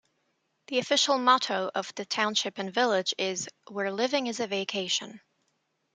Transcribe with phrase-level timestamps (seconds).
[0.65, 5.21] The official motto of the township and village is "Where living is a vacation".